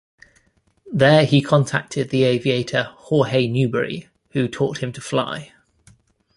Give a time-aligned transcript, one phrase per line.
[0.91, 5.53] There he contacted the aviator Jorge Newbery, who taught him to fly.